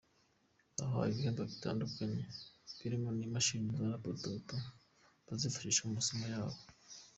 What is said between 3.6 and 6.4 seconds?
za Laptop bazifashisha mu masomo